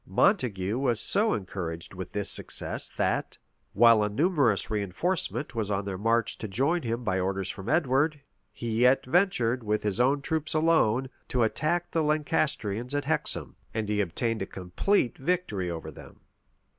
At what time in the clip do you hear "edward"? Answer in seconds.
7.69-8.19